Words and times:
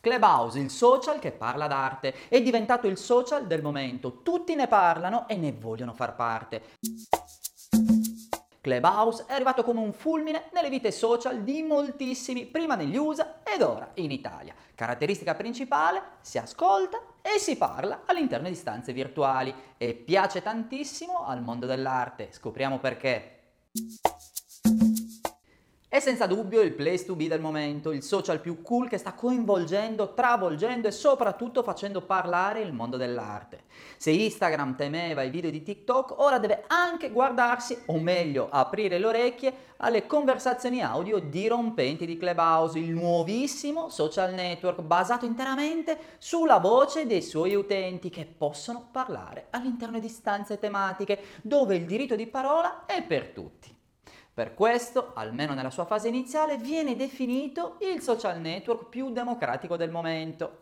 Clubhouse, 0.00 0.58
il 0.58 0.70
social 0.70 1.18
che 1.18 1.30
parla 1.30 1.66
d'arte, 1.66 2.14
è 2.28 2.40
diventato 2.40 2.86
il 2.86 2.96
social 2.96 3.46
del 3.46 3.60
momento. 3.60 4.22
Tutti 4.22 4.54
ne 4.54 4.66
parlano 4.66 5.28
e 5.28 5.36
ne 5.36 5.52
vogliono 5.52 5.92
far 5.92 6.14
parte. 6.14 6.62
Clubhouse 8.62 9.24
è 9.26 9.34
arrivato 9.34 9.62
come 9.62 9.80
un 9.80 9.92
fulmine 9.92 10.48
nelle 10.54 10.70
vite 10.70 10.90
social 10.90 11.42
di 11.42 11.62
moltissimi, 11.62 12.46
prima 12.46 12.76
negli 12.76 12.96
USA 12.96 13.42
ed 13.42 13.60
ora 13.60 13.90
in 13.94 14.10
Italia. 14.10 14.54
Caratteristica 14.74 15.34
principale, 15.34 16.02
si 16.22 16.38
ascolta 16.38 16.98
e 17.20 17.38
si 17.38 17.58
parla 17.58 18.02
all'interno 18.06 18.48
di 18.48 18.54
stanze 18.54 18.94
virtuali 18.94 19.54
e 19.76 19.92
piace 19.92 20.40
tantissimo 20.40 21.26
al 21.26 21.42
mondo 21.42 21.66
dell'arte. 21.66 22.28
Scopriamo 22.32 22.78
perché. 22.78 23.36
È 25.92 25.98
senza 25.98 26.26
dubbio 26.26 26.60
il 26.60 26.72
place 26.72 27.04
to 27.04 27.16
be 27.16 27.26
del 27.26 27.40
momento, 27.40 27.90
il 27.90 28.04
social 28.04 28.38
più 28.38 28.62
cool 28.62 28.88
che 28.88 28.96
sta 28.96 29.12
coinvolgendo, 29.12 30.14
travolgendo 30.14 30.86
e 30.86 30.92
soprattutto 30.92 31.64
facendo 31.64 32.00
parlare 32.00 32.60
il 32.60 32.72
mondo 32.72 32.96
dell'arte. 32.96 33.64
Se 33.96 34.12
Instagram 34.12 34.76
temeva 34.76 35.24
i 35.24 35.30
video 35.30 35.50
di 35.50 35.64
TikTok, 35.64 36.20
ora 36.20 36.38
deve 36.38 36.62
anche 36.68 37.10
guardarsi, 37.10 37.76
o 37.86 37.98
meglio 37.98 38.46
aprire 38.52 39.00
le 39.00 39.06
orecchie, 39.06 39.54
alle 39.78 40.06
conversazioni 40.06 40.80
audio 40.80 41.18
dirompenti 41.18 42.06
di 42.06 42.16
Clubhouse, 42.16 42.78
il 42.78 42.90
nuovissimo 42.90 43.88
social 43.88 44.32
network 44.32 44.82
basato 44.82 45.26
interamente 45.26 45.98
sulla 46.18 46.58
voce 46.58 47.04
dei 47.04 47.20
suoi 47.20 47.56
utenti 47.56 48.10
che 48.10 48.26
possono 48.26 48.86
parlare 48.92 49.48
all'interno 49.50 49.98
di 49.98 50.08
stanze 50.08 50.60
tematiche 50.60 51.20
dove 51.42 51.74
il 51.74 51.84
diritto 51.84 52.14
di 52.14 52.28
parola 52.28 52.86
è 52.86 53.02
per 53.02 53.30
tutti. 53.30 53.78
Per 54.40 54.54
questo, 54.54 55.10
almeno 55.16 55.52
nella 55.52 55.68
sua 55.68 55.84
fase 55.84 56.08
iniziale, 56.08 56.56
viene 56.56 56.96
definito 56.96 57.76
il 57.80 58.00
social 58.00 58.40
network 58.40 58.88
più 58.88 59.10
democratico 59.10 59.76
del 59.76 59.90
momento. 59.90 60.60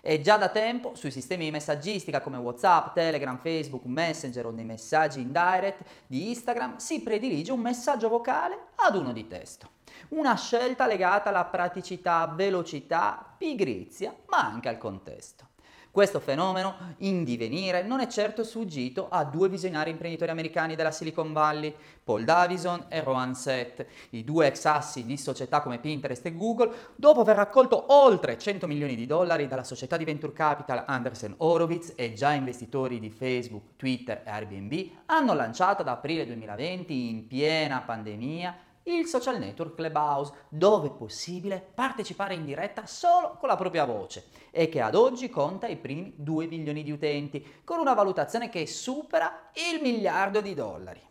E 0.00 0.20
già 0.20 0.36
da 0.36 0.48
tempo 0.48 0.96
sui 0.96 1.12
sistemi 1.12 1.44
di 1.44 1.52
messaggistica 1.52 2.20
come 2.20 2.38
WhatsApp, 2.38 2.92
Telegram, 2.92 3.38
Facebook, 3.38 3.84
Messenger 3.84 4.46
o 4.46 4.50
nei 4.50 4.64
messaggi 4.64 5.20
in 5.20 5.30
direct 5.30 5.84
di 6.08 6.30
Instagram 6.30 6.78
si 6.78 7.02
predilige 7.02 7.52
un 7.52 7.60
messaggio 7.60 8.08
vocale 8.08 8.58
ad 8.74 8.96
uno 8.96 9.12
di 9.12 9.28
testo. 9.28 9.68
Una 10.08 10.34
scelta 10.34 10.88
legata 10.88 11.28
alla 11.28 11.44
praticità, 11.44 12.26
velocità, 12.34 13.32
pigrizia, 13.38 14.12
ma 14.26 14.38
anche 14.38 14.68
al 14.68 14.76
contesto. 14.76 15.50
Questo 15.92 16.20
fenomeno 16.20 16.76
in 16.98 17.24
divenire 17.24 17.82
non 17.82 17.98
è 17.98 18.06
certo 18.06 18.44
sfuggito 18.44 19.08
a 19.10 19.24
due 19.24 19.48
visionari 19.48 19.90
imprenditori 19.90 20.30
americani 20.30 20.76
della 20.76 20.92
Silicon 20.92 21.32
Valley, 21.32 21.74
Paul 22.04 22.22
Davison 22.22 22.84
e 22.88 23.02
Rohan 23.02 23.34
Seth, 23.34 23.84
i 24.10 24.22
due 24.22 24.46
ex 24.46 24.64
assi 24.66 25.04
di 25.04 25.16
società 25.16 25.60
come 25.60 25.80
Pinterest 25.80 26.24
e 26.26 26.36
Google, 26.36 26.72
dopo 26.94 27.22
aver 27.22 27.34
raccolto 27.34 27.86
oltre 27.88 28.38
100 28.38 28.68
milioni 28.68 28.94
di 28.94 29.04
dollari 29.04 29.48
dalla 29.48 29.64
società 29.64 29.96
di 29.96 30.04
venture 30.04 30.32
capital 30.32 30.84
Andersen 30.86 31.34
Horowitz 31.38 31.94
e 31.96 32.12
già 32.12 32.30
investitori 32.34 33.00
di 33.00 33.10
Facebook, 33.10 33.74
Twitter 33.74 34.22
e 34.24 34.30
Airbnb, 34.30 34.90
hanno 35.06 35.34
lanciato 35.34 35.82
ad 35.82 35.88
aprile 35.88 36.24
2020 36.24 37.08
in 37.08 37.26
piena 37.26 37.80
pandemia 37.80 38.56
il 38.98 39.06
social 39.06 39.38
network 39.38 39.74
Clubhouse, 39.74 40.32
dove 40.48 40.88
è 40.88 40.92
possibile 40.92 41.64
partecipare 41.74 42.34
in 42.34 42.44
diretta 42.44 42.86
solo 42.86 43.36
con 43.38 43.48
la 43.48 43.56
propria 43.56 43.84
voce 43.84 44.26
e 44.50 44.68
che 44.68 44.80
ad 44.80 44.94
oggi 44.94 45.30
conta 45.30 45.66
i 45.66 45.76
primi 45.76 46.14
2 46.16 46.46
milioni 46.46 46.82
di 46.82 46.90
utenti, 46.90 47.60
con 47.64 47.78
una 47.78 47.94
valutazione 47.94 48.48
che 48.48 48.66
supera 48.66 49.50
il 49.72 49.80
miliardo 49.80 50.40
di 50.40 50.54
dollari. 50.54 51.09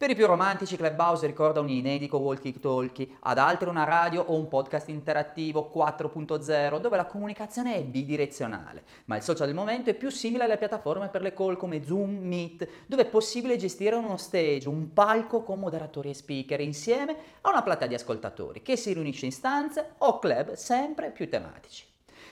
Per 0.00 0.08
i 0.08 0.14
più 0.14 0.24
romantici 0.24 0.78
Clubhouse 0.78 1.26
ricorda 1.26 1.60
un 1.60 1.68
inedito 1.68 2.16
walkie-talkie, 2.16 3.18
ad 3.20 3.36
altri 3.36 3.68
una 3.68 3.84
radio 3.84 4.22
o 4.22 4.34
un 4.34 4.48
podcast 4.48 4.88
interattivo 4.88 5.70
4.0 5.76 6.80
dove 6.80 6.96
la 6.96 7.04
comunicazione 7.04 7.74
è 7.74 7.82
bidirezionale, 7.82 8.82
ma 9.04 9.16
il 9.16 9.22
social 9.22 9.48
del 9.48 9.54
momento 9.54 9.90
è 9.90 9.94
più 9.94 10.08
simile 10.08 10.44
alle 10.44 10.56
piattaforme 10.56 11.10
per 11.10 11.20
le 11.20 11.34
call 11.34 11.58
come 11.58 11.84
Zoom, 11.84 12.16
Meet, 12.16 12.66
dove 12.86 13.02
è 13.02 13.08
possibile 13.08 13.58
gestire 13.58 13.94
uno 13.94 14.16
stage, 14.16 14.70
un 14.70 14.90
palco 14.94 15.42
con 15.42 15.58
moderatori 15.58 16.08
e 16.08 16.14
speaker 16.14 16.60
insieme 16.60 17.14
a 17.42 17.50
una 17.50 17.60
platea 17.60 17.88
di 17.88 17.94
ascoltatori 17.94 18.62
che 18.62 18.76
si 18.76 18.94
riunisce 18.94 19.26
in 19.26 19.32
stanze 19.32 19.96
o 19.98 20.18
club 20.18 20.54
sempre 20.54 21.10
più 21.10 21.28
tematici. 21.28 21.89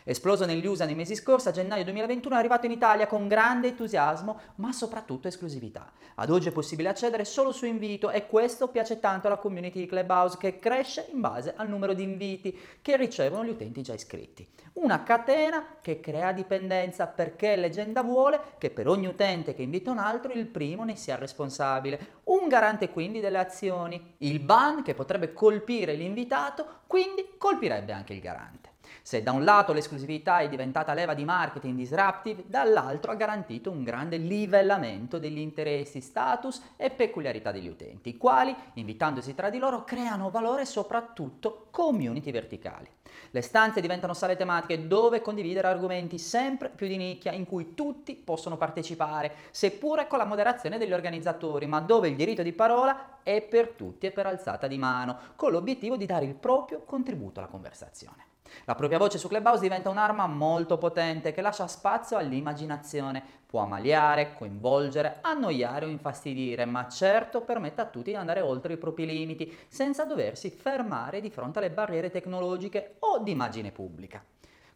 Esploso 0.09 0.47
negli 0.47 0.65
USA 0.65 0.87
nei 0.87 0.95
mesi 0.95 1.15
scorsi, 1.15 1.49
a 1.49 1.51
gennaio 1.51 1.85
2021 1.85 2.35
è 2.35 2.39
arrivato 2.39 2.65
in 2.65 2.73
Italia 2.73 3.07
con 3.07 3.29
grande 3.29 3.69
entusiasmo, 3.69 4.41
ma 4.55 4.73
soprattutto 4.73 5.29
esclusività. 5.29 5.93
Ad 6.15 6.31
oggi 6.31 6.49
è 6.49 6.53
possibile 6.53 6.89
accedere 6.89 7.27
solo 7.27 7.53
su 7.53 7.67
invito 7.67 8.09
e 8.09 8.27
questo 8.27 8.69
piace 8.69 9.01
tanto 9.01 9.27
alla 9.27 9.37
community 9.37 9.81
di 9.81 9.87
Clubhouse 9.87 10.39
che 10.39 10.59
cresce 10.59 11.09
in 11.13 11.21
base 11.21 11.53
al 11.55 11.69
numero 11.69 11.93
di 11.93 12.05
inviti 12.05 12.59
che 12.81 12.97
ricevono 12.97 13.45
gli 13.45 13.51
utenti 13.51 13.83
già 13.83 13.93
iscritti. 13.93 14.49
Una 14.79 15.03
catena 15.03 15.77
che 15.83 16.01
crea 16.01 16.33
dipendenza 16.33 17.07
perché 17.07 17.57
leggenda 17.57 18.03
vuole 18.03 18.41
che 18.57 18.71
per 18.71 18.89
ogni 18.89 19.09
utente 19.09 19.53
che 19.53 19.61
invita 19.61 19.91
un 19.91 19.99
altro 19.99 20.33
il 20.33 20.47
primo 20.47 20.85
ne 20.85 20.97
sia 20.97 21.17
responsabile. 21.17 22.21
Un 22.25 22.49
garante 22.49 22.89
quindi 22.89 23.21
delle 23.21 23.37
azioni. 23.37 24.15
Il 24.19 24.41
ban 24.41 24.83
che 24.83 24.95
potrebbe 24.95 25.35
colpire 25.35 25.93
l'invitato 25.93 26.81
quindi 26.87 27.35
colpirebbe 27.37 27.93
anche 27.93 28.15
il 28.15 28.21
garante. 28.21 28.77
Se 29.09 29.23
da 29.23 29.33
un 29.33 29.43
lato 29.43 29.73
l'esclusività 29.73 30.41
è 30.41 30.51
diventata 30.51 30.93
leva 30.93 31.15
di 31.15 31.25
marketing 31.25 31.75
disruptive, 31.75 32.45
dall'altro 32.47 33.11
ha 33.11 33.15
garantito 33.15 33.71
un 33.71 33.83
grande 33.83 34.19
livellamento 34.19 35.19
degli 35.19 35.39
interessi, 35.39 36.03
status 36.03 36.61
e 36.77 36.91
peculiarità 36.91 37.51
degli 37.51 37.69
utenti, 37.69 38.11
i 38.11 38.17
quali, 38.19 38.55
invitandosi 38.75 39.35
tra 39.35 39.49
di 39.49 39.57
loro, 39.57 39.85
creano 39.85 40.29
valore 40.29 40.67
soprattutto 40.67 41.69
community 41.71 42.31
verticali. 42.31 42.87
Le 43.31 43.41
stanze 43.41 43.81
diventano 43.81 44.13
sale 44.13 44.37
tematiche 44.37 44.87
dove 44.87 45.23
condividere 45.23 45.69
argomenti 45.69 46.19
sempre 46.19 46.69
più 46.69 46.87
di 46.87 46.99
nicchia 46.99 47.33
in 47.33 47.47
cui 47.47 47.73
tutti 47.73 48.15
possono 48.15 48.59
partecipare, 48.59 49.37
seppure 49.53 50.07
con 50.07 50.19
la 50.19 50.27
moderazione 50.27 50.77
degli 50.77 50.93
organizzatori, 50.93 51.65
ma 51.65 51.81
dove 51.81 52.09
il 52.09 52.15
diritto 52.15 52.43
di 52.43 52.53
parola 52.53 53.21
è 53.23 53.41
per 53.41 53.69
tutti 53.69 54.05
e 54.05 54.11
per 54.11 54.27
alzata 54.27 54.67
di 54.67 54.77
mano, 54.77 55.17
con 55.35 55.51
l'obiettivo 55.51 55.97
di 55.97 56.05
dare 56.05 56.27
il 56.27 56.35
proprio 56.35 56.83
contributo 56.83 57.41
alla 57.41 57.49
conversazione. 57.49 58.28
La 58.65 58.75
propria 58.75 58.99
voce 58.99 59.19
su 59.19 59.29
Clubhouse 59.29 59.61
diventa 59.61 59.91
un'arma 59.91 60.27
molto 60.27 60.79
potente 60.79 61.33
che 61.33 61.41
lascia 61.41 61.67
spazio 61.67 62.17
all'immaginazione, 62.17 63.23
può 63.47 63.61
ammaliare, 63.63 64.35
coinvolgere, 64.35 65.19
annoiare 65.23 65.87
o 65.87 65.89
infastidire, 65.89 66.65
ma 66.65 66.87
certo 66.89 67.41
permette 67.41 67.81
a 67.81 67.87
tutti 67.87 68.11
di 68.11 68.17
andare 68.17 68.41
oltre 68.41 68.75
i 68.75 68.79
propri 68.79 69.07
limiti 69.07 69.57
senza 69.69 70.05
doversi 70.05 70.51
fermare 70.51 71.21
di 71.21 71.31
fronte 71.31 71.59
alle 71.59 71.71
barriere 71.71 72.11
tecnologiche 72.11 72.97
o 73.01 73.19
di 73.21 73.31
immagine 73.31 73.71
pubblica. 73.71 74.23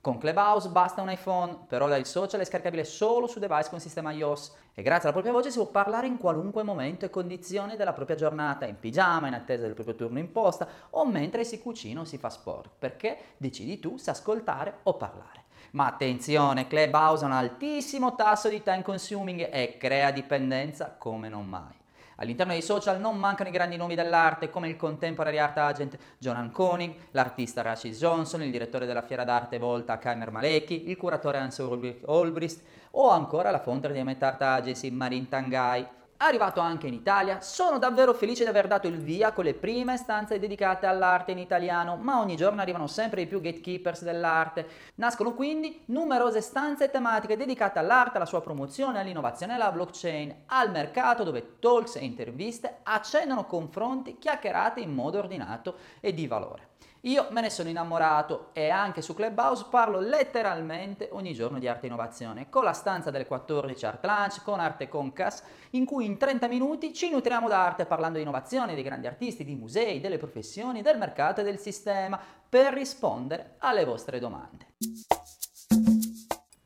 Con 0.02 0.18
Clubhouse 0.18 0.68
basta 0.68 1.00
un 1.00 1.12
iPhone, 1.12 1.58
per 1.68 1.80
ora 1.80 1.94
il 1.94 2.06
social 2.06 2.40
è 2.40 2.44
scaricabile 2.44 2.82
solo 2.82 3.28
su 3.28 3.38
device 3.38 3.70
con 3.70 3.78
sistema 3.78 4.10
iOS 4.10 4.52
e 4.74 4.82
grazie 4.82 5.04
alla 5.04 5.12
propria 5.12 5.32
voce 5.32 5.52
si 5.52 5.58
può 5.58 5.66
parlare 5.66 6.08
in 6.08 6.18
qualunque 6.18 6.64
momento 6.64 7.04
e 7.04 7.08
condizione 7.08 7.76
della 7.76 7.92
propria 7.92 8.16
giornata, 8.16 8.66
in 8.66 8.80
pigiama, 8.80 9.28
in 9.28 9.34
attesa 9.34 9.62
del 9.62 9.74
proprio 9.74 9.94
turno 9.94 10.18
in 10.18 10.32
posta 10.32 10.66
o 10.90 11.06
mentre 11.06 11.44
si 11.44 11.60
cucina 11.60 12.00
o 12.00 12.04
si 12.04 12.18
fa 12.18 12.30
sport, 12.30 12.68
perché 12.76 13.16
decidi 13.36 13.78
tu 13.78 13.96
se 13.96 14.10
ascoltare 14.10 14.78
o 14.82 14.94
parlare. 14.94 15.44
Ma 15.70 15.86
attenzione, 15.86 16.66
Clubhouse 16.66 17.22
ha 17.22 17.28
un 17.28 17.34
altissimo 17.34 18.16
tasso 18.16 18.48
di 18.48 18.60
time 18.60 18.82
consuming 18.82 19.50
e 19.52 19.76
crea 19.78 20.10
dipendenza 20.10 20.96
come 20.98 21.28
non 21.28 21.46
mai. 21.46 21.81
All'interno 22.16 22.52
dei 22.52 22.62
social 22.62 23.00
non 23.00 23.16
mancano 23.16 23.48
i 23.48 23.52
grandi 23.52 23.76
nomi 23.76 23.94
dell'arte 23.94 24.50
come 24.50 24.68
il 24.68 24.76
contemporary 24.76 25.38
art 25.38 25.58
agent 25.58 25.98
Jonan 26.18 26.50
Koenig, 26.50 26.94
l'artista 27.12 27.62
Rashid 27.62 27.94
Johnson, 27.94 28.42
il 28.42 28.50
direttore 28.50 28.86
della 28.86 29.02
fiera 29.02 29.24
d'arte 29.24 29.58
Volta 29.58 29.98
Kamer 29.98 30.30
Maleki, 30.30 30.90
il 30.90 30.96
curatore 30.96 31.38
Hans 31.38 31.58
Olbrist 31.58 32.62
o 32.92 33.10
ancora 33.10 33.50
la 33.50 33.60
founder 33.60 33.92
di 33.92 34.02
Met 34.02 34.22
Art 34.22 34.42
Agency 34.42 34.90
Marin 34.90 35.28
Tangai 35.28 35.86
arrivato 36.26 36.60
anche 36.60 36.86
in 36.86 36.94
Italia. 36.94 37.40
Sono 37.40 37.78
davvero 37.78 38.14
felice 38.14 38.44
di 38.44 38.50
aver 38.50 38.66
dato 38.66 38.86
il 38.86 38.98
via 38.98 39.32
con 39.32 39.44
le 39.44 39.54
prime 39.54 39.96
stanze 39.96 40.38
dedicate 40.38 40.86
all'arte 40.86 41.32
in 41.32 41.38
italiano, 41.38 41.96
ma 41.96 42.20
ogni 42.20 42.36
giorno 42.36 42.60
arrivano 42.60 42.86
sempre 42.86 43.22
di 43.22 43.28
più 43.28 43.40
gatekeepers 43.40 44.02
dell'arte. 44.02 44.66
Nascono 44.96 45.34
quindi 45.34 45.82
numerose 45.86 46.40
stanze 46.40 46.90
tematiche 46.90 47.36
dedicate 47.36 47.78
all'arte, 47.78 48.16
alla 48.16 48.26
sua 48.26 48.40
promozione, 48.40 49.00
all'innovazione 49.00 49.52
e 49.52 49.56
alla 49.56 49.72
blockchain, 49.72 50.44
al 50.46 50.70
mercato 50.70 51.24
dove 51.24 51.58
talks 51.58 51.96
e 51.96 52.04
interviste 52.04 52.78
accendono 52.82 53.46
confronti 53.46 54.18
chiacchierate 54.18 54.80
in 54.80 54.92
modo 54.92 55.18
ordinato 55.18 55.76
e 56.00 56.14
di 56.14 56.26
valore. 56.26 56.70
Io 57.06 57.26
me 57.30 57.40
ne 57.40 57.50
sono 57.50 57.68
innamorato 57.68 58.50
e 58.52 58.68
anche 58.68 59.02
su 59.02 59.12
Clubhouse 59.12 59.66
parlo 59.68 59.98
letteralmente 59.98 61.08
ogni 61.10 61.34
giorno 61.34 61.58
di 61.58 61.66
arte 61.66 61.86
e 61.86 61.88
innovazione, 61.88 62.48
con 62.48 62.62
la 62.62 62.72
stanza 62.72 63.10
delle 63.10 63.26
14 63.26 63.86
Art 63.86 64.04
Lunch, 64.04 64.42
con 64.44 64.60
Arte 64.60 64.88
Concas, 64.88 65.42
in 65.70 65.84
cui 65.84 66.04
in 66.04 66.16
30 66.16 66.46
minuti 66.46 66.94
ci 66.94 67.10
nutriamo 67.10 67.48
d'arte 67.48 67.86
parlando 67.86 68.18
di 68.18 68.22
innovazione, 68.22 68.74
dei 68.74 68.84
grandi 68.84 69.08
artisti, 69.08 69.42
di 69.42 69.56
musei, 69.56 70.00
delle 70.00 70.16
professioni, 70.16 70.80
del 70.80 70.96
mercato 70.96 71.40
e 71.40 71.44
del 71.44 71.58
sistema, 71.58 72.20
per 72.48 72.72
rispondere 72.72 73.56
alle 73.58 73.84
vostre 73.84 74.20
domande. 74.20 74.74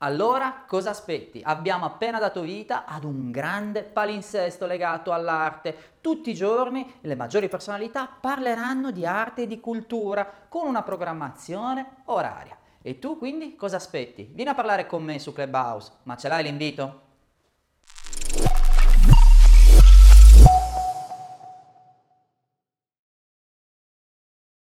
Allora 0.01 0.65
cosa 0.67 0.91
aspetti? 0.91 1.41
Abbiamo 1.43 1.87
appena 1.87 2.19
dato 2.19 2.43
vita 2.43 2.85
ad 2.85 3.05
un 3.05 3.31
grande 3.31 3.83
palinsesto 3.83 4.67
legato 4.67 5.11
all'arte. 5.11 5.95
Tutti 6.03 6.29
i 6.29 6.35
giorni 6.35 6.99
le 7.01 7.15
maggiori 7.15 7.49
personalità 7.49 8.07
parleranno 8.07 8.91
di 8.91 9.07
arte 9.07 9.43
e 9.43 9.47
di 9.47 9.59
cultura 9.59 10.31
con 10.51 10.67
una 10.67 10.83
programmazione 10.83 12.03
oraria. 12.05 12.59
E 12.83 12.99
tu 12.99 13.17
quindi 13.17 13.57
cosa 13.57 13.77
aspetti? 13.77 14.29
Vieni 14.35 14.51
a 14.51 14.55
parlare 14.55 14.87
con 14.87 15.03
me 15.03 15.19
su 15.19 15.33
Clubhouse, 15.33 15.93
ma 16.03 16.15
ce 16.15 16.29
l'hai 16.29 16.43
l'invito? 16.43 17.06